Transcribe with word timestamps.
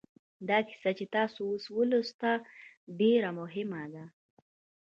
دا 0.49 0.57
کیسه 0.67 0.91
چې 0.97 1.05
تاسې 1.15 1.37
اوس 1.47 1.63
ولوسته 1.77 2.29
ډېره 2.99 3.29
مهمه 3.39 3.83
ده 3.93 4.03